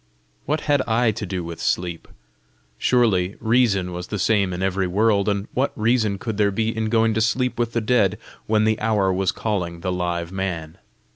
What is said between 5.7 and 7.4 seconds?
reason could there be in going to